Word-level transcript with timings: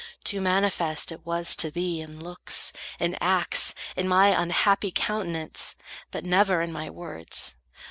Too 0.23 0.41
manifest 0.41 1.11
it 1.11 1.27
was 1.27 1.55
to 1.57 1.69
thee, 1.69 2.01
in 2.01 2.21
looks, 2.23 2.73
In 2.99 3.15
acts, 3.21 3.75
in 3.95 4.07
my 4.07 4.29
unhappy 4.29 4.89
countenance, 4.89 5.75
But 6.09 6.25
never 6.25 6.63
in 6.63 6.71
my 6.71 6.89
words. 6.89 7.55